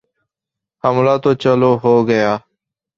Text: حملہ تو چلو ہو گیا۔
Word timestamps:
حملہ 0.83 1.15
تو 1.23 1.31
چلو 1.43 1.71
ہو 1.83 1.93
گیا۔ 2.09 2.31